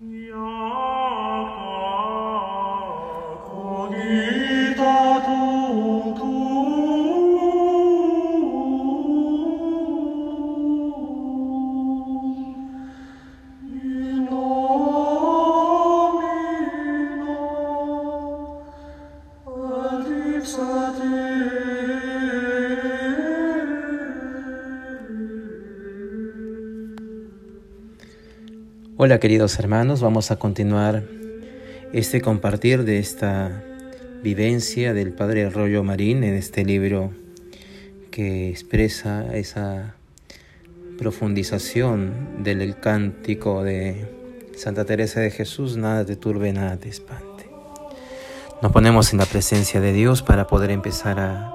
Yeah. 0.00 0.53
Hola 28.96 29.18
queridos 29.18 29.58
hermanos, 29.58 30.02
vamos 30.02 30.30
a 30.30 30.36
continuar 30.36 31.02
este 31.92 32.20
compartir 32.20 32.84
de 32.84 33.00
esta 33.00 33.64
vivencia 34.22 34.94
del 34.94 35.12
Padre 35.12 35.50
Rollo 35.50 35.82
Marín 35.82 36.22
en 36.22 36.34
este 36.34 36.64
libro 36.64 37.12
que 38.12 38.50
expresa 38.50 39.34
esa 39.34 39.96
profundización 40.96 42.44
del 42.44 42.78
cántico 42.78 43.64
de 43.64 44.08
Santa 44.54 44.84
Teresa 44.84 45.18
de 45.18 45.32
Jesús, 45.32 45.76
nada 45.76 46.04
te 46.04 46.14
turbe, 46.14 46.52
nada 46.52 46.76
te 46.76 46.88
espante. 46.88 47.50
Nos 48.62 48.70
ponemos 48.70 49.12
en 49.12 49.18
la 49.18 49.26
presencia 49.26 49.80
de 49.80 49.92
Dios 49.92 50.22
para 50.22 50.46
poder 50.46 50.70
empezar 50.70 51.18
a, 51.18 51.52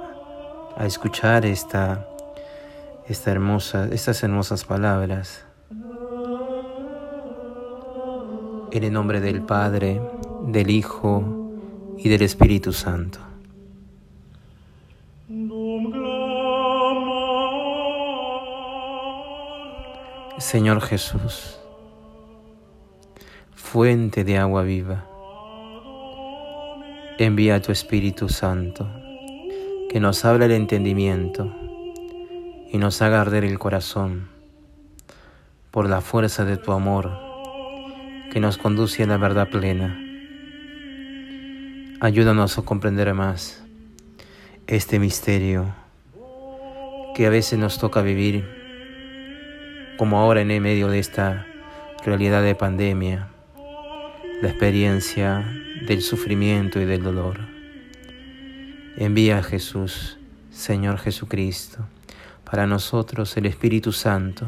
a 0.76 0.86
escuchar 0.86 1.46
esta, 1.46 2.06
esta 3.08 3.32
hermosa, 3.32 3.88
estas 3.94 4.24
hermosas 4.24 4.66
palabras 4.66 5.46
En 8.72 8.84
el 8.84 8.94
nombre 8.94 9.20
del 9.20 9.42
Padre, 9.42 10.00
del 10.46 10.70
Hijo 10.70 11.24
y 11.98 12.08
del 12.08 12.22
Espíritu 12.22 12.72
Santo. 12.72 13.20
Señor 20.38 20.82
Jesús, 20.82 21.60
fuente 23.56 24.24
de 24.24 24.38
agua 24.38 24.62
viva, 24.62 25.06
envía 27.18 27.62
tu 27.62 27.72
Espíritu 27.72 28.30
Santo, 28.30 28.88
que 29.90 30.00
nos 30.00 30.24
habla 30.26 30.46
el 30.46 30.52
entendimiento 30.52 31.52
y 32.72 32.78
nos 32.78 33.02
haga 33.02 33.22
arder 33.22 33.46
el 33.46 33.58
corazón 33.58 34.30
por 35.72 35.90
la 35.90 36.02
fuerza 36.02 36.46
de 36.46 36.58
tu 36.58 36.72
amor 36.72 37.29
que 38.32 38.40
nos 38.40 38.58
conduce 38.58 39.04
a 39.04 39.08
la 39.08 39.18
verdad 39.18 39.50
plena. 39.50 40.00
Ayúdanos 42.00 42.58
a 42.58 42.62
comprender 42.62 43.14
más 43.14 43.64
este 44.68 45.00
misterio 45.00 45.74
que 47.16 47.26
a 47.26 47.30
veces 47.32 47.58
nos 47.58 47.80
toca 47.80 48.02
vivir, 48.02 48.46
como 49.98 50.20
ahora 50.20 50.42
en 50.42 50.52
el 50.52 50.62
medio 50.62 50.90
de 50.90 51.00
esta 51.00 51.48
realidad 52.06 52.44
de 52.44 52.56
pandemia, 52.56 53.30
la 54.42 54.50
experiencia 54.50 55.44
del 55.88 56.02
sufrimiento 56.02 56.80
y 56.80 56.86
del 56.86 57.04
dolor. 57.04 57.40
Envía 58.96 59.40
a 59.40 59.44
Jesús, 59.44 60.18
Señor 60.52 61.00
Jesucristo, 61.00 61.86
para 62.50 62.68
nosotros 62.68 63.36
el 63.38 63.48
Espíritu 63.48 63.92
Santo, 63.92 64.48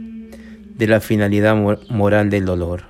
de 0.81 0.87
la 0.87 0.99
finalidad 0.99 1.55
moral 1.89 2.31
del 2.31 2.43
dolor. 2.43 2.85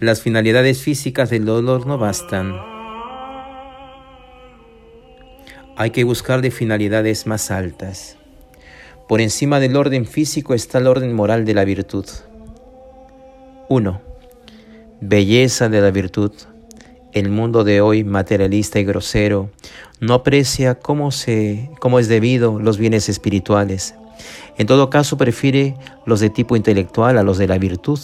Las 0.00 0.22
finalidades 0.22 0.80
físicas 0.80 1.28
del 1.28 1.44
dolor 1.44 1.86
no 1.86 1.98
bastan. 1.98 2.56
Hay 5.76 5.90
que 5.90 6.04
buscar 6.04 6.40
de 6.40 6.50
finalidades 6.50 7.26
más 7.26 7.50
altas. 7.50 8.16
Por 9.10 9.20
encima 9.20 9.60
del 9.60 9.76
orden 9.76 10.06
físico 10.06 10.54
está 10.54 10.78
el 10.78 10.86
orden 10.86 11.12
moral 11.12 11.44
de 11.44 11.52
la 11.52 11.66
virtud. 11.66 12.06
1. 13.68 14.00
Belleza 15.02 15.68
de 15.68 15.82
la 15.82 15.90
virtud. 15.90 16.32
El 17.12 17.28
mundo 17.28 17.62
de 17.62 17.82
hoy, 17.82 18.04
materialista 18.04 18.80
y 18.80 18.84
grosero, 18.84 19.50
no 20.00 20.14
aprecia 20.14 20.76
cómo, 20.76 21.10
se, 21.10 21.68
cómo 21.78 21.98
es 21.98 22.08
debido 22.08 22.58
los 22.58 22.78
bienes 22.78 23.10
espirituales 23.10 23.96
en 24.58 24.66
todo 24.66 24.90
caso, 24.90 25.16
prefiere 25.16 25.74
los 26.06 26.20
de 26.20 26.30
tipo 26.30 26.56
intelectual 26.56 27.18
a 27.18 27.22
los 27.22 27.38
de 27.38 27.48
la 27.48 27.58
virtud. 27.58 27.98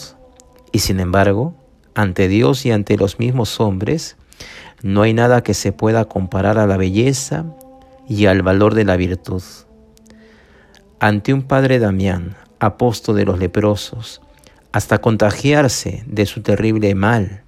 Y 0.71 0.79
sin 0.79 0.99
embargo, 0.99 1.53
ante 1.95 2.27
Dios 2.27 2.65
y 2.65 2.71
ante 2.71 2.97
los 2.97 3.19
mismos 3.19 3.59
hombres, 3.59 4.17
no 4.81 5.01
hay 5.01 5.13
nada 5.13 5.43
que 5.43 5.53
se 5.53 5.71
pueda 5.71 6.05
comparar 6.05 6.57
a 6.57 6.67
la 6.67 6.77
belleza 6.77 7.45
y 8.07 8.25
al 8.25 8.41
valor 8.41 8.75
de 8.75 8.85
la 8.85 8.95
virtud. 8.95 9.43
Ante 10.99 11.33
un 11.33 11.43
padre 11.43 11.79
Damián, 11.79 12.35
apóstol 12.59 13.15
de 13.15 13.25
los 13.25 13.39
leprosos, 13.39 14.21
hasta 14.71 14.99
contagiarse 14.99 16.03
de 16.07 16.25
su 16.25 16.41
terrible 16.41 16.93
mal, 16.95 17.43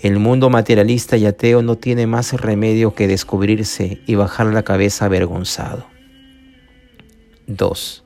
el 0.00 0.20
mundo 0.20 0.48
materialista 0.48 1.16
y 1.16 1.26
ateo 1.26 1.60
no 1.62 1.76
tiene 1.76 2.06
más 2.06 2.32
remedio 2.32 2.94
que 2.94 3.08
descubrirse 3.08 4.00
y 4.06 4.14
bajar 4.14 4.46
la 4.46 4.62
cabeza 4.62 5.06
avergonzado. 5.06 5.97
2. 7.48 8.04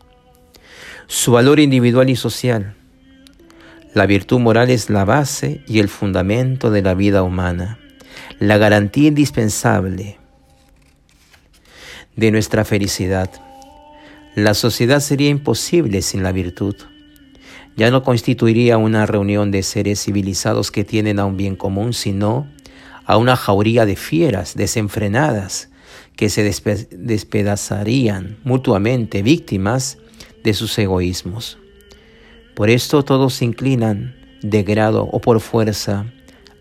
Su 1.09 1.33
valor 1.33 1.59
individual 1.59 2.09
y 2.09 2.15
social. 2.15 2.77
La 3.93 4.07
virtud 4.07 4.39
moral 4.39 4.71
es 4.71 4.89
la 4.89 5.05
base 5.05 5.63
y 5.67 5.81
el 5.81 5.89
fundamento 5.89 6.71
de 6.71 6.81
la 6.81 6.95
vida 6.95 7.25
humana, 7.25 7.79
la 8.39 8.57
garantía 8.57 9.09
indispensable 9.09 10.19
de 12.15 12.31
nuestra 12.31 12.65
felicidad. 12.65 13.31
La 14.37 14.55
sociedad 14.55 15.01
sería 15.01 15.29
imposible 15.29 16.03
sin 16.03 16.23
la 16.23 16.31
virtud. 16.31 16.77
Ya 17.77 17.91
no 17.91 18.05
constituiría 18.05 18.79
una 18.79 19.07
reunión 19.07 19.51
de 19.51 19.65
seres 19.65 20.05
civilizados 20.05 20.71
que 20.71 20.85
tienen 20.85 21.19
a 21.19 21.25
un 21.27 21.37
bien 21.37 21.57
común, 21.57 21.95
sino 21.95 22.47
a 23.05 23.17
una 23.17 23.35
jauría 23.35 23.87
de 23.87 23.97
fieras 23.97 24.55
desenfrenadas 24.55 25.72
que 26.17 26.29
se 26.29 26.43
despedazarían 26.43 28.39
mutuamente 28.45 29.23
víctimas 29.23 29.99
de 30.45 30.55
sus 30.55 30.79
egoísmos. 30.79 31.59
Por 32.55 32.71
esto 32.71 33.05
todos 33.05 33.35
se 33.35 33.45
inclinan 33.45 34.15
de 34.43 34.63
grado 34.63 35.05
o 35.05 35.21
por 35.21 35.41
fuerza 35.41 36.07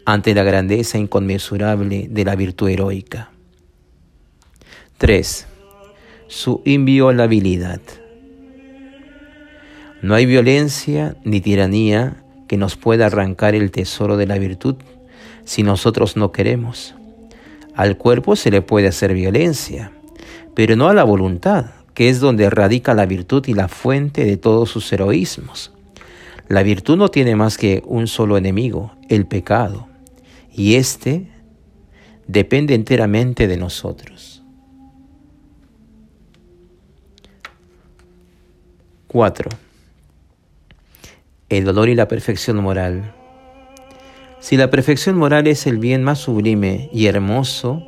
ante 0.06 0.34
la 0.34 0.44
grandeza 0.44 0.98
inconmensurable 0.98 2.08
de 2.10 2.26
la 2.26 2.36
virtud 2.36 2.70
heroica. 2.70 3.32
3. 4.98 5.48
Su 6.28 6.62
inviolabilidad. 6.64 7.82
No 10.02 10.16
hay 10.16 10.26
violencia 10.26 11.16
ni 11.24 11.42
tiranía 11.42 12.24
que 12.48 12.58
nos 12.58 12.76
pueda 12.76 13.08
arrancar 13.08 13.56
el 13.56 13.72
tesoro 13.72 14.18
de 14.18 14.28
la 14.28 14.38
virtud 14.38 14.76
si 15.44 15.64
nosotros 15.64 16.16
no 16.18 16.32
queremos. 16.32 16.96
Al 17.76 17.98
cuerpo 17.98 18.36
se 18.36 18.52
le 18.52 18.62
puede 18.62 18.88
hacer 18.88 19.14
violencia, 19.14 19.92
pero 20.54 20.76
no 20.76 20.90
a 20.90 20.94
la 20.94 21.04
voluntad, 21.04 21.68
que 21.94 22.10
es 22.10 22.20
donde 22.20 22.50
radica 22.50 22.94
la 22.94 23.06
virtud 23.06 23.46
y 23.48 23.54
la 23.54 23.68
fuente 23.68 24.26
de 24.26 24.38
todos 24.38 24.70
sus 24.70 24.92
heroísmos. 24.92 25.72
La 26.48 26.64
virtud 26.64 26.98
no 26.98 27.10
tiene 27.10 27.36
más 27.36 27.58
que 27.58 27.82
un 27.86 28.08
solo 28.08 28.38
enemigo, 28.38 28.94
el 29.08 29.26
pecado, 29.26 29.88
y 30.54 30.76
éste 30.76 31.28
depende 32.28 32.76
enteramente 32.76 33.48
de 33.48 33.58
nosotros. 33.58 34.44
4. 39.08 39.50
El 41.50 41.66
dolor 41.66 41.90
y 41.90 41.96
la 41.96 42.08
perfección 42.08 42.58
moral. 42.58 43.14
Si 44.42 44.58
la 44.58 44.72
perfección 44.72 45.18
moral 45.18 45.46
es 45.46 45.68
el 45.68 45.78
bien 45.78 46.04
más 46.04 46.18
sublime 46.18 46.90
y 46.92 47.06
hermoso, 47.06 47.84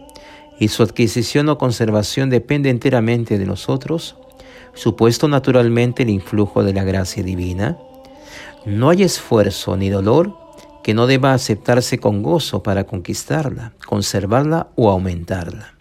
y 0.60 0.68
su 0.68 0.84
adquisición 0.84 1.50
o 1.50 1.58
conservación 1.58 2.30
depende 2.30 2.70
enteramente 2.70 3.40
de 3.40 3.48
nosotros, 3.48 4.16
supuesto 4.76 5.28
naturalmente 5.28 6.04
el 6.04 6.12
influjo 6.12 6.64
de 6.64 6.74
la 6.74 6.84
gracia 6.84 7.24
divina, 7.24 7.80
no 8.66 8.92
hay 8.92 9.02
esfuerzo 9.02 9.76
ni 9.78 9.90
dolor 9.90 10.38
que 10.84 10.94
no 10.94 11.08
deba 11.08 11.34
aceptarse 11.34 11.98
con 11.98 12.22
gozo 12.22 12.62
para 12.62 12.84
conquistarla, 12.84 13.74
conservarla 13.88 14.68
o 14.76 14.92
aumentarla. 14.92 15.74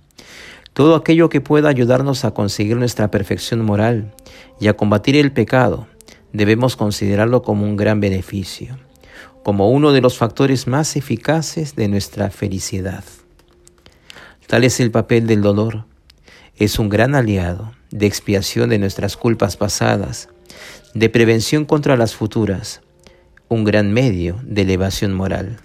Todo 0.73 0.95
aquello 0.95 1.29
que 1.29 1.43
pueda 1.43 1.69
ayudarnos 1.69 2.25
a 2.25 2.31
conseguir 2.31 2.79
nuestra 2.79 3.11
perfección 3.11 3.63
moral 3.63 4.15
y 4.59 4.69
a 4.69 4.75
combatir 4.75 5.17
el 5.17 5.33
pecado, 5.33 5.87
debemos 6.33 6.77
considerarlo 6.77 7.43
como 7.43 7.67
un 7.67 7.77
gran 7.77 8.01
beneficio, 8.01 8.79
como 9.43 9.71
uno 9.71 9.93
de 9.93 10.00
los 10.00 10.17
factores 10.17 10.67
más 10.67 10.97
eficaces 10.97 11.75
de 11.75 11.89
nuestra 11.89 12.31
felicidad. 12.31 13.05
Tal 14.47 14.65
es 14.65 14.81
el 14.81 14.91
papel 14.91 15.27
del 15.27 15.43
dolor. 15.43 15.85
Es 16.56 16.79
un 16.79 16.89
gran 16.89 17.15
aliado 17.15 17.73
de 17.91 18.06
expiación 18.06 18.71
de 18.71 18.79
nuestras 18.79 19.17
culpas 19.17 19.56
pasadas, 19.56 20.29
de 20.94 21.09
prevención 21.09 21.65
contra 21.65 21.97
las 21.97 22.15
futuras, 22.15 22.83
un 23.49 23.65
gran 23.65 23.93
medio 23.93 24.39
de 24.44 24.62
elevación 24.62 25.12
moral. 25.15 25.59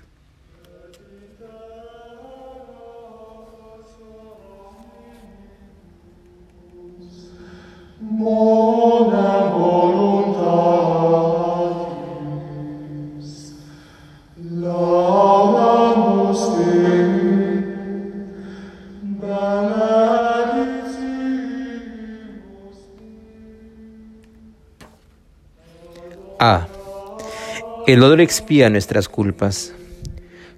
El 27.87 27.99
dolor 27.99 28.21
expía 28.21 28.69
nuestras 28.69 29.09
culpas. 29.09 29.73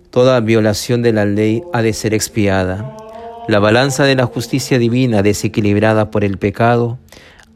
Toda 0.10 0.40
violación 0.40 1.02
de 1.02 1.14
la 1.14 1.26
ley 1.26 1.64
ha 1.74 1.82
de 1.82 1.94
ser 1.94 2.14
expiada. 2.14 2.96
La 3.48 3.60
balanza 3.60 4.04
de 4.04 4.16
la 4.16 4.26
justicia 4.26 4.78
divina, 4.80 5.22
desequilibrada 5.22 6.12
por 6.12 6.24
el 6.24 6.38
pecado, 6.38 6.98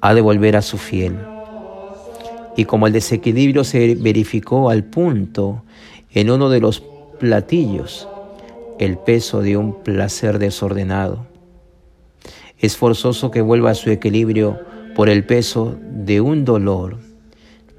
ha 0.02 0.14
de 0.14 0.22
volver 0.22 0.56
a 0.56 0.62
su 0.62 0.78
fiel. 0.78 1.18
Y 2.56 2.66
como 2.66 2.88
el 2.88 2.94
desequilibrio 2.94 3.64
se 3.64 3.96
verificó 3.96 4.70
al 4.70 4.84
punto 4.84 5.64
en 6.12 6.30
uno 6.30 6.50
de 6.50 6.60
los 6.60 6.84
platillos, 7.20 8.08
el 8.80 8.98
peso 8.98 9.42
de 9.42 9.58
un 9.58 9.84
placer 9.84 10.40
desordenado, 10.40 11.26
es 12.60 12.78
forzoso 12.78 13.32
que 13.32 13.42
vuelva 13.42 13.72
a 13.72 13.76
su 13.76 13.90
equilibrio 13.90 14.60
por 14.96 15.10
el 15.10 15.26
peso 15.26 15.78
de 15.82 16.22
un 16.22 16.46
dolor 16.46 17.13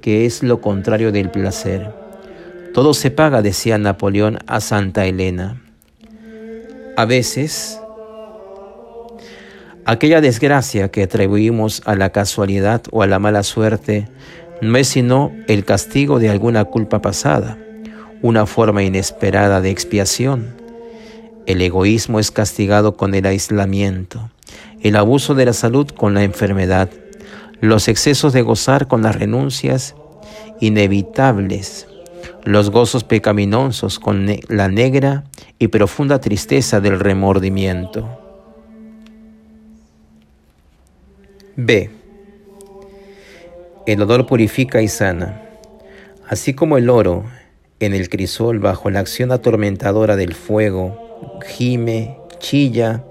que 0.05 0.27
es 0.27 0.43
lo 0.43 0.61
contrario 0.61 1.11
del 1.11 1.31
placer. 1.31 1.91
Todo 2.75 2.93
se 2.93 3.09
paga, 3.09 3.41
decía 3.41 3.79
Napoleón 3.79 4.37
a 4.45 4.61
Santa 4.61 5.07
Elena. 5.07 5.59
A 6.95 7.05
veces, 7.05 7.79
aquella 9.83 10.21
desgracia 10.21 10.89
que 10.89 11.01
atribuimos 11.01 11.81
a 11.85 11.95
la 11.95 12.11
casualidad 12.11 12.83
o 12.91 13.01
a 13.01 13.07
la 13.07 13.17
mala 13.17 13.41
suerte 13.41 14.07
no 14.61 14.77
es 14.77 14.89
sino 14.89 15.31
el 15.47 15.65
castigo 15.65 16.19
de 16.19 16.29
alguna 16.29 16.65
culpa 16.65 17.01
pasada, 17.01 17.57
una 18.21 18.45
forma 18.45 18.83
inesperada 18.83 19.59
de 19.59 19.71
expiación. 19.71 20.53
El 21.47 21.63
egoísmo 21.63 22.19
es 22.19 22.29
castigado 22.29 22.95
con 22.95 23.15
el 23.15 23.25
aislamiento, 23.25 24.29
el 24.83 24.97
abuso 24.97 25.33
de 25.33 25.45
la 25.45 25.53
salud 25.53 25.87
con 25.89 26.13
la 26.13 26.23
enfermedad, 26.23 26.91
los 27.61 27.87
excesos 27.87 28.33
de 28.33 28.41
gozar 28.41 28.87
con 28.87 29.01
las 29.01 29.15
renuncias 29.15 29.95
inevitables, 30.59 31.87
los 32.43 32.69
gozos 32.69 33.03
pecaminosos 33.03 33.99
con 33.99 34.27
la 34.47 34.67
negra 34.67 35.23
y 35.59 35.67
profunda 35.67 36.19
tristeza 36.19 36.79
del 36.79 36.99
remordimiento. 36.99 38.19
B. 41.55 41.89
El 43.85 44.01
odor 44.01 44.25
purifica 44.25 44.81
y 44.81 44.87
sana, 44.87 45.41
así 46.27 46.53
como 46.53 46.77
el 46.77 46.89
oro 46.89 47.25
en 47.79 47.93
el 47.93 48.09
crisol 48.09 48.59
bajo 48.59 48.89
la 48.89 48.99
acción 48.99 49.31
atormentadora 49.31 50.15
del 50.15 50.33
fuego, 50.33 51.39
gime, 51.45 52.17
chilla 52.39 53.03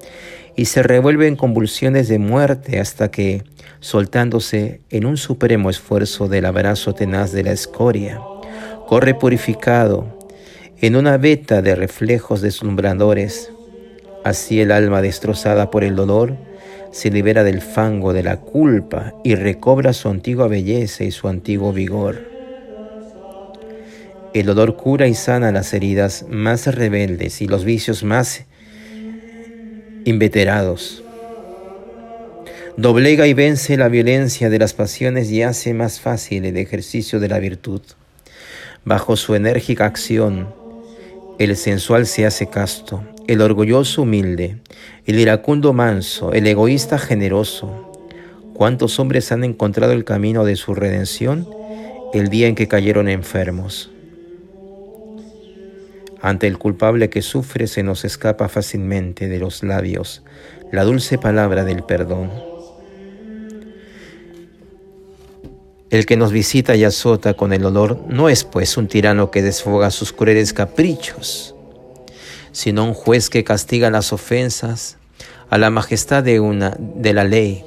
y 0.56 0.66
se 0.66 0.82
revuelve 0.82 1.26
en 1.26 1.36
convulsiones 1.36 2.08
de 2.08 2.18
muerte 2.18 2.78
hasta 2.78 3.10
que, 3.10 3.42
soltándose 3.80 4.80
en 4.90 5.04
un 5.04 5.16
supremo 5.16 5.70
esfuerzo 5.70 6.28
del 6.28 6.46
abrazo 6.46 6.94
tenaz 6.94 7.32
de 7.32 7.42
la 7.42 7.52
escoria, 7.52 8.20
corre 8.86 9.14
purificado 9.14 10.18
en 10.80 10.96
una 10.96 11.16
veta 11.16 11.62
de 11.62 11.74
reflejos 11.74 12.40
deslumbradores. 12.40 13.50
Así 14.22 14.60
el 14.60 14.70
alma 14.70 15.02
destrozada 15.02 15.70
por 15.70 15.84
el 15.84 15.96
dolor 15.96 16.36
se 16.92 17.10
libera 17.10 17.42
del 17.42 17.60
fango 17.60 18.12
de 18.12 18.22
la 18.22 18.36
culpa 18.38 19.14
y 19.24 19.34
recobra 19.34 19.92
su 19.92 20.08
antigua 20.08 20.46
belleza 20.46 21.04
y 21.04 21.10
su 21.10 21.28
antiguo 21.28 21.72
vigor. 21.72 22.32
El 24.32 24.46
dolor 24.46 24.76
cura 24.76 25.06
y 25.06 25.14
sana 25.14 25.52
las 25.52 25.74
heridas 25.74 26.24
más 26.28 26.72
rebeldes 26.72 27.40
y 27.40 27.46
los 27.46 27.64
vicios 27.64 28.04
más 28.04 28.46
inveterados. 30.04 31.02
Doblega 32.76 33.26
y 33.26 33.34
vence 33.34 33.76
la 33.76 33.88
violencia 33.88 34.50
de 34.50 34.58
las 34.58 34.74
pasiones 34.74 35.30
y 35.30 35.42
hace 35.42 35.74
más 35.74 36.00
fácil 36.00 36.44
el 36.44 36.56
ejercicio 36.56 37.20
de 37.20 37.28
la 37.28 37.38
virtud. 37.38 37.80
Bajo 38.84 39.16
su 39.16 39.34
enérgica 39.34 39.86
acción, 39.86 40.52
el 41.38 41.56
sensual 41.56 42.06
se 42.06 42.26
hace 42.26 42.48
casto, 42.48 43.02
el 43.28 43.40
orgulloso 43.40 44.02
humilde, 44.02 44.58
el 45.06 45.18
iracundo 45.18 45.72
manso, 45.72 46.32
el 46.32 46.46
egoísta 46.46 46.98
generoso. 46.98 47.92
¿Cuántos 48.54 48.98
hombres 48.98 49.32
han 49.32 49.44
encontrado 49.44 49.92
el 49.92 50.04
camino 50.04 50.44
de 50.44 50.56
su 50.56 50.74
redención 50.74 51.48
el 52.12 52.28
día 52.28 52.48
en 52.48 52.54
que 52.54 52.68
cayeron 52.68 53.08
enfermos? 53.08 53.93
Ante 56.24 56.46
el 56.46 56.56
culpable 56.56 57.10
que 57.10 57.20
sufre 57.20 57.66
se 57.66 57.82
nos 57.82 58.06
escapa 58.06 58.48
fácilmente 58.48 59.28
de 59.28 59.38
los 59.38 59.62
labios 59.62 60.22
la 60.72 60.82
dulce 60.82 61.18
palabra 61.18 61.64
del 61.64 61.82
perdón. 61.82 62.30
El 65.90 66.06
que 66.06 66.16
nos 66.16 66.32
visita 66.32 66.76
y 66.76 66.84
azota 66.84 67.34
con 67.34 67.52
el 67.52 67.62
olor 67.66 68.00
no 68.08 68.30
es 68.30 68.44
pues 68.44 68.78
un 68.78 68.88
tirano 68.88 69.30
que 69.30 69.42
desfoga 69.42 69.90
sus 69.90 70.14
crueles 70.14 70.54
caprichos, 70.54 71.54
sino 72.52 72.86
un 72.86 72.94
juez 72.94 73.28
que 73.28 73.44
castiga 73.44 73.90
las 73.90 74.10
ofensas 74.10 74.96
a 75.50 75.58
la 75.58 75.68
majestad 75.68 76.22
de, 76.22 76.40
una, 76.40 76.74
de 76.78 77.12
la 77.12 77.24
ley, 77.24 77.66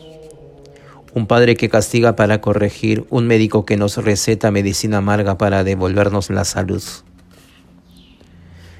un 1.13 1.27
padre 1.27 1.55
que 1.55 1.69
castiga 1.69 2.15
para 2.15 2.41
corregir, 2.41 3.05
un 3.11 3.27
médico 3.27 3.67
que 3.67 3.77
nos 3.77 3.97
receta 3.97 4.49
medicina 4.49 4.97
amarga 4.97 5.37
para 5.37 5.63
devolvernos 5.63 6.31
la 6.31 6.43
salud. 6.43 6.81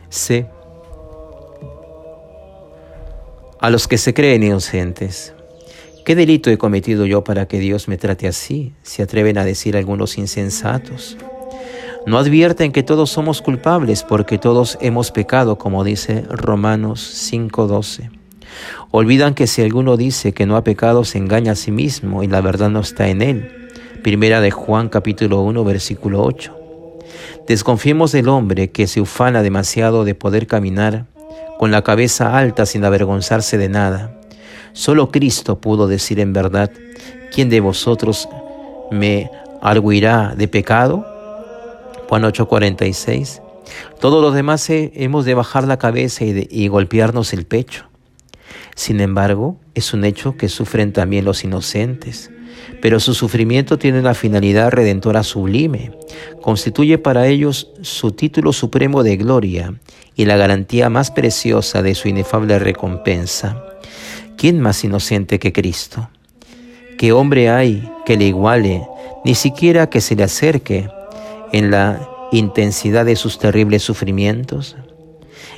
C. 0.10 0.48
A 3.60 3.70
los 3.70 3.88
que 3.88 3.98
se 3.98 4.14
creen 4.14 4.44
inocentes. 4.44 5.34
¿Qué 6.06 6.16
delito 6.16 6.50
he 6.50 6.58
cometido 6.58 7.06
yo 7.06 7.24
para 7.24 7.48
que 7.48 7.60
Dios 7.60 7.88
me 7.88 7.98
trate 7.98 8.28
así? 8.28 8.74
Se 8.82 9.04
atreven 9.04 9.38
a 9.38 9.44
decir 9.44 9.76
algunos 9.76 10.18
insensatos. 10.18 11.18
No 12.06 12.18
advierten 12.18 12.72
que 12.72 12.84
todos 12.84 13.10
somos 13.10 13.42
culpables 13.42 14.04
porque 14.04 14.38
todos 14.38 14.78
hemos 14.80 15.12
pecado, 15.12 15.58
como 15.58 15.84
dice 15.84 16.24
Romanos 16.30 17.02
5:12. 17.02 18.10
Olvidan 18.92 19.34
que 19.34 19.48
si 19.48 19.62
alguno 19.62 19.98
dice 19.98 20.32
que 20.32 20.46
no 20.46 20.56
ha 20.56 20.64
pecado 20.64 21.04
se 21.04 21.18
engaña 21.18 21.52
a 21.52 21.56
sí 21.56 21.72
mismo 21.72 22.24
y 22.24 22.28
la 22.28 22.40
verdad 22.40 22.70
no 22.70 22.80
está 22.80 23.10
en 23.10 23.22
él. 23.22 23.70
Primera 24.04 24.40
de 24.40 24.52
Juan 24.52 24.88
capítulo 24.88 25.42
1 25.42 25.66
versículo 25.66 26.24
8. 26.24 26.57
Desconfiemos 27.48 28.12
del 28.12 28.28
hombre 28.28 28.72
que 28.72 28.88
se 28.88 29.00
ufana 29.00 29.42
demasiado 29.42 30.04
de 30.04 30.16
poder 30.16 30.48
caminar 30.48 31.06
con 31.58 31.72
la 31.72 31.82
cabeza 31.82 32.38
alta 32.38 32.66
sin 32.66 32.84
avergonzarse 32.84 33.58
de 33.58 33.70
nada. 33.70 34.20
Solo 34.74 35.12
Cristo 35.12 35.62
pudo 35.62 35.88
decir 35.88 36.20
en 36.20 36.34
verdad, 36.34 36.72
¿quién 37.32 37.50
de 37.50 37.62
vosotros 37.62 38.28
me 38.92 39.32
arguirá 39.62 40.36
de 40.36 40.50
pecado? 40.50 41.06
Juan 42.10 42.24
8:46. 42.24 43.42
Todos 44.02 44.22
los 44.22 44.34
demás 44.34 44.66
hemos 44.70 45.24
de 45.24 45.34
bajar 45.34 45.66
la 45.68 45.78
cabeza 45.78 46.26
y 46.26 46.68
golpearnos 46.68 47.32
el 47.32 47.46
pecho. 47.46 47.86
Sin 48.76 49.00
embargo, 49.00 49.58
es 49.74 49.94
un 49.94 50.04
hecho 50.04 50.36
que 50.36 50.50
sufren 50.50 50.92
también 50.92 51.24
los 51.24 51.46
inocentes 51.46 52.30
pero 52.82 53.00
su 53.00 53.14
sufrimiento 53.14 53.78
tiene 53.78 54.00
una 54.00 54.14
finalidad 54.14 54.72
redentora 54.72 55.24
sublime. 55.24 55.92
Constituye 56.42 56.98
para 56.98 57.28
ellos 57.28 57.72
su 57.82 58.12
título 58.12 58.54
supremo 58.54 59.04
de 59.04 59.18
gloria 59.18 59.74
y 60.16 60.26
la 60.26 60.38
garantía 60.38 60.90
más 60.90 61.12
preciosa 61.12 61.82
de 61.82 61.96
su 61.96 62.08
inefable 62.08 62.60
recompensa. 62.60 63.64
¿Quién 64.38 64.60
más 64.60 64.84
inocente 64.84 65.40
que 65.40 65.54
Cristo? 65.54 66.10
¿Qué 66.98 67.12
hombre 67.12 67.50
hay 67.50 67.92
que 68.06 68.18
le 68.18 68.26
iguale, 68.26 68.88
ni 69.24 69.36
siquiera 69.36 69.90
que 69.90 70.02
se 70.02 70.16
le 70.16 70.24
acerque 70.24 70.90
en 71.52 71.72
la 71.72 72.10
intensidad 72.32 73.06
de 73.06 73.16
sus 73.16 73.40
terribles 73.40 73.84
sufrimientos? 73.84 74.76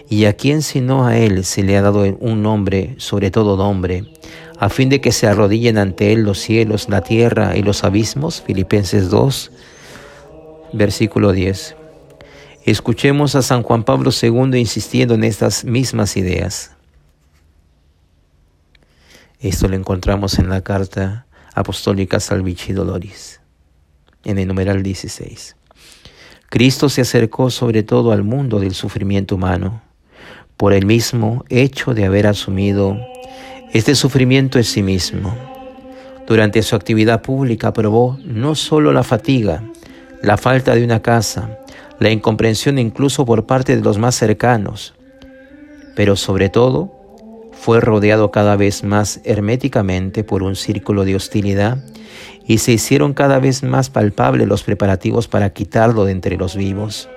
¿Y 0.09 0.25
a 0.25 0.33
quién 0.33 0.61
sino 0.61 1.05
a 1.05 1.17
Él 1.17 1.45
se 1.45 1.63
le 1.63 1.77
ha 1.77 1.81
dado 1.81 2.03
un 2.19 2.41
nombre, 2.41 2.95
sobre 2.97 3.31
todo 3.31 3.55
nombre, 3.57 4.05
a 4.59 4.67
fin 4.67 4.89
de 4.89 4.99
que 4.99 5.13
se 5.13 5.25
arrodillen 5.25 5.77
ante 5.77 6.11
Él 6.11 6.23
los 6.23 6.39
cielos, 6.39 6.89
la 6.89 7.01
tierra 7.01 7.55
y 7.55 7.63
los 7.63 7.85
abismos? 7.85 8.41
Filipenses 8.41 9.09
2, 9.09 9.51
versículo 10.73 11.31
10. 11.31 11.77
Escuchemos 12.65 13.35
a 13.35 13.41
San 13.41 13.63
Juan 13.63 13.83
Pablo 13.83 14.11
II 14.11 14.59
insistiendo 14.59 15.13
en 15.13 15.23
estas 15.23 15.63
mismas 15.63 16.17
ideas. 16.17 16.71
Esto 19.39 19.69
lo 19.69 19.77
encontramos 19.77 20.37
en 20.39 20.49
la 20.49 20.61
carta 20.61 21.25
apostólica 21.55 22.19
Salvici 22.19 22.73
Doloris, 22.73 23.39
en 24.25 24.39
el 24.39 24.49
numeral 24.49 24.83
16. 24.83 25.55
Cristo 26.49 26.89
se 26.89 27.01
acercó 27.01 27.49
sobre 27.49 27.83
todo 27.83 28.11
al 28.11 28.23
mundo 28.23 28.59
del 28.59 28.73
sufrimiento 28.73 29.35
humano 29.35 29.81
por 30.57 30.73
el 30.73 30.85
mismo 30.85 31.45
hecho 31.47 31.93
de 31.93 32.03
haber 32.03 32.27
asumido 32.27 32.99
este 33.73 33.95
sufrimiento 33.95 34.57
en 34.57 34.63
sí 34.63 34.81
mismo. 34.81 35.35
Durante 36.27 36.61
su 36.63 36.75
actividad 36.75 37.21
pública 37.21 37.73
probó 37.73 38.17
no 38.23 38.55
solo 38.55 38.91
la 38.93 39.03
fatiga, 39.03 39.63
la 40.21 40.37
falta 40.37 40.75
de 40.75 40.83
una 40.83 41.01
casa, 41.01 41.59
la 41.99 42.09
incomprensión 42.09 42.79
incluso 42.79 43.25
por 43.25 43.45
parte 43.45 43.75
de 43.75 43.81
los 43.81 43.97
más 43.97 44.15
cercanos, 44.15 44.93
pero 45.95 46.15
sobre 46.15 46.49
todo 46.49 46.91
fue 47.51 47.81
rodeado 47.81 48.31
cada 48.31 48.55
vez 48.55 48.83
más 48.83 49.21
herméticamente 49.23 50.23
por 50.23 50.43
un 50.43 50.55
círculo 50.55 51.03
de 51.03 51.15
hostilidad 51.15 51.77
y 52.47 52.59
se 52.59 52.71
hicieron 52.71 53.13
cada 53.13 53.39
vez 53.39 53.63
más 53.63 53.89
palpables 53.89 54.47
los 54.47 54.63
preparativos 54.63 55.27
para 55.27 55.51
quitarlo 55.51 56.05
de 56.05 56.13
entre 56.13 56.37
los 56.37 56.55
vivos. 56.55 57.09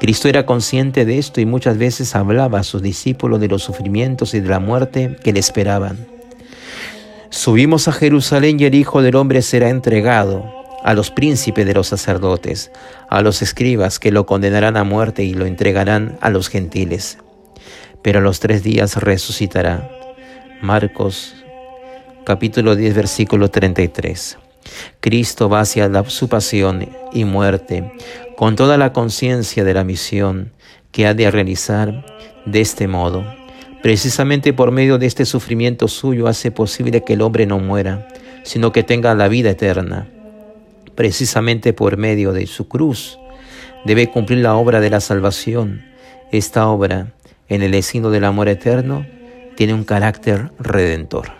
Cristo 0.00 0.28
era 0.28 0.46
consciente 0.46 1.04
de 1.04 1.18
esto 1.18 1.40
y 1.40 1.46
muchas 1.46 1.78
veces 1.78 2.14
hablaba 2.14 2.60
a 2.60 2.64
sus 2.64 2.82
discípulos 2.82 3.40
de 3.40 3.48
los 3.48 3.62
sufrimientos 3.62 4.34
y 4.34 4.40
de 4.40 4.48
la 4.48 4.60
muerte 4.60 5.16
que 5.22 5.32
le 5.32 5.40
esperaban. 5.40 6.06
Subimos 7.30 7.88
a 7.88 7.92
Jerusalén 7.92 8.58
y 8.60 8.64
el 8.64 8.74
Hijo 8.74 9.02
del 9.02 9.16
Hombre 9.16 9.42
será 9.42 9.68
entregado 9.68 10.44
a 10.82 10.94
los 10.94 11.10
príncipes 11.10 11.66
de 11.66 11.74
los 11.74 11.88
sacerdotes, 11.88 12.70
a 13.10 13.20
los 13.20 13.42
escribas 13.42 13.98
que 13.98 14.12
lo 14.12 14.26
condenarán 14.26 14.76
a 14.76 14.84
muerte 14.84 15.24
y 15.24 15.34
lo 15.34 15.44
entregarán 15.44 16.16
a 16.20 16.30
los 16.30 16.48
gentiles. 16.48 17.18
Pero 18.02 18.20
a 18.20 18.22
los 18.22 18.40
tres 18.40 18.62
días 18.62 18.96
resucitará. 18.96 19.90
Marcos 20.62 21.34
capítulo 22.24 22.76
10 22.76 22.94
versículo 22.94 23.50
33. 23.50 24.38
Cristo 25.00 25.48
va 25.48 25.60
hacia 25.60 25.88
la, 25.88 26.08
su 26.08 26.28
pasión 26.28 26.88
y 27.12 27.24
muerte 27.24 27.92
con 28.38 28.54
toda 28.54 28.78
la 28.78 28.92
conciencia 28.92 29.64
de 29.64 29.74
la 29.74 29.82
misión 29.82 30.52
que 30.92 31.08
ha 31.08 31.14
de 31.14 31.28
realizar 31.28 32.06
de 32.46 32.60
este 32.60 32.86
modo. 32.86 33.24
Precisamente 33.82 34.52
por 34.52 34.70
medio 34.70 34.96
de 34.96 35.06
este 35.06 35.24
sufrimiento 35.24 35.88
suyo 35.88 36.28
hace 36.28 36.52
posible 36.52 37.02
que 37.02 37.14
el 37.14 37.22
hombre 37.22 37.46
no 37.46 37.58
muera, 37.58 38.06
sino 38.44 38.70
que 38.70 38.84
tenga 38.84 39.12
la 39.16 39.26
vida 39.26 39.50
eterna. 39.50 40.06
Precisamente 40.94 41.72
por 41.72 41.96
medio 41.96 42.32
de 42.32 42.46
su 42.46 42.68
cruz 42.68 43.18
debe 43.84 44.08
cumplir 44.08 44.38
la 44.38 44.54
obra 44.54 44.78
de 44.78 44.90
la 44.90 45.00
salvación. 45.00 45.84
Esta 46.30 46.68
obra, 46.68 47.14
en 47.48 47.62
el 47.62 47.72
destino 47.72 48.08
del 48.10 48.22
amor 48.22 48.48
eterno, 48.48 49.04
tiene 49.56 49.74
un 49.74 49.82
carácter 49.82 50.52
redentor. 50.60 51.32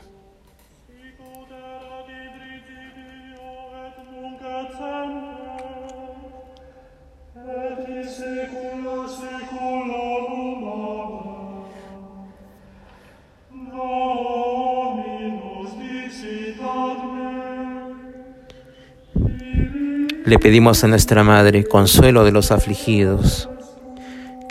Le 20.28 20.38
pedimos 20.38 20.84
a 20.84 20.88
nuestra 20.88 21.24
Madre, 21.24 21.64
consuelo 21.64 22.22
de 22.22 22.32
los 22.32 22.52
afligidos, 22.52 23.48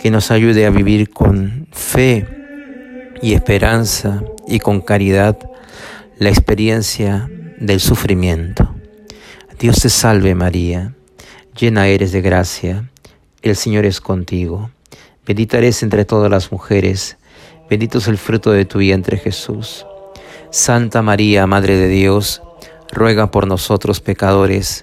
que 0.00 0.10
nos 0.10 0.32
ayude 0.32 0.66
a 0.66 0.70
vivir 0.70 1.10
con 1.10 1.68
fe 1.70 2.26
y 3.22 3.34
esperanza 3.34 4.24
y 4.48 4.58
con 4.58 4.80
caridad 4.80 5.38
la 6.18 6.30
experiencia 6.30 7.30
del 7.60 7.78
sufrimiento. 7.78 8.74
Dios 9.60 9.76
te 9.80 9.88
salve 9.88 10.34
María, 10.34 10.94
llena 11.56 11.86
eres 11.86 12.10
de 12.10 12.22
gracia, 12.22 12.90
el 13.42 13.54
Señor 13.54 13.84
es 13.84 14.00
contigo, 14.00 14.72
bendita 15.24 15.58
eres 15.58 15.84
entre 15.84 16.04
todas 16.04 16.28
las 16.28 16.50
mujeres, 16.50 17.18
bendito 17.70 17.98
es 17.98 18.08
el 18.08 18.18
fruto 18.18 18.50
de 18.50 18.64
tu 18.64 18.78
vientre 18.78 19.16
Jesús. 19.16 19.86
Santa 20.50 21.02
María, 21.02 21.46
Madre 21.46 21.76
de 21.76 21.86
Dios, 21.86 22.42
ruega 22.90 23.30
por 23.30 23.46
nosotros 23.46 24.00
pecadores, 24.00 24.82